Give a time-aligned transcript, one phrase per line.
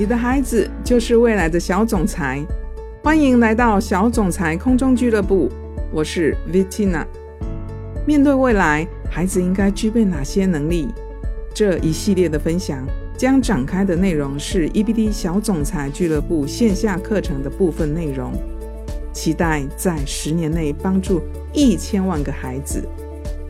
[0.00, 2.42] 你的孩子就是未来的小总裁。
[3.04, 5.50] 欢迎来到小总裁空中俱乐部，
[5.92, 7.04] 我是 Vitina。
[8.06, 10.88] 面对未来，孩子应该具备哪些能力？
[11.52, 12.82] 这一系列的分享
[13.14, 18.32] 将展开的内容是 EBD 小总裁俱乐部线下课程的部分内容，
[19.12, 21.20] 期待在十年内帮助
[21.52, 22.88] 一千万个孩子，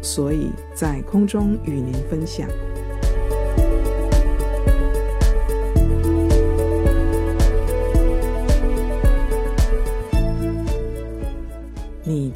[0.02, 2.48] 所以在空中与您分享。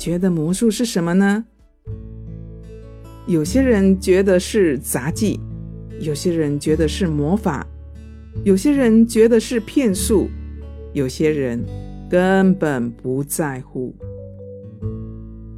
[0.05, 1.47] 觉得魔术是什么呢？
[3.27, 5.41] 有些人觉得是杂技，
[5.99, 7.67] 有些人觉得是魔法，
[8.45, 10.29] 有些人觉得是骗术，
[10.93, 11.65] 有些人
[12.11, 13.95] 根本不在乎。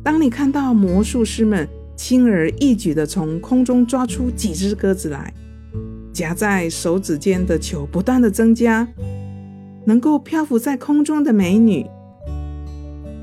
[0.04, 5.34] 当你看到魔术师们轻而易举的从空中抓出几只鸽子来，
[6.12, 8.86] 夹在手指间的球不断的增加，
[9.86, 11.84] 能够漂浮在空中的美女，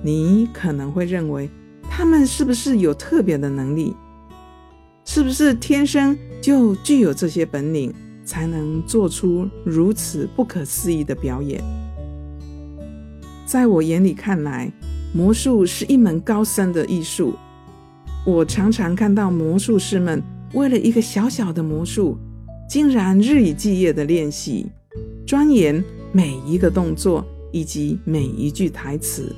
[0.04, 1.50] 你可能会认为
[1.90, 3.96] 他们是不是有特别的能力？
[5.06, 7.94] 是不是天生就具有这些本领，
[8.26, 11.62] 才能做出如此不可思议的表演？
[13.46, 14.72] 在我眼里看来，
[15.14, 17.34] 魔术是一门高深的艺术。
[18.26, 20.24] 我常常看到魔术师们
[20.54, 22.18] 为了一个小小的魔术，
[22.70, 24.68] 竟然日以继夜的练习，
[25.28, 29.36] 钻研每一个动作以及每一句台词，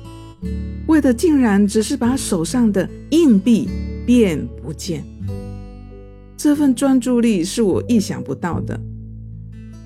[0.86, 3.68] 为的竟然只是把手上的硬币
[4.06, 5.04] 变不见。
[6.36, 8.78] 这份专注力是我意想不到的。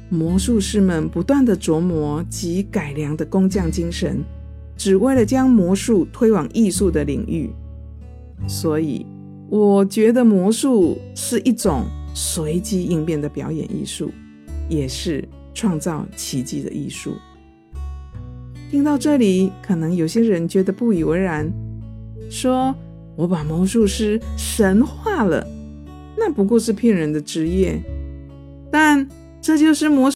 [0.08, 4.22] 魔术师们不断的琢磨及改良的工匠精神，
[4.76, 7.48] 只为了将魔术推往艺术的领域。
[8.48, 9.06] 所以，
[9.48, 14.10] 我觉得魔术是一种随机应变的表演艺术，
[14.68, 17.12] 也是创造奇迹的艺术。
[18.70, 21.52] 听到这里，可能有些人觉得不以为然，
[22.30, 22.72] 说
[23.16, 25.44] 我把魔术师神化了。
[26.16, 27.82] 那不过是骗人的职业，
[28.70, 29.08] 但
[29.40, 30.08] 这就是魔术。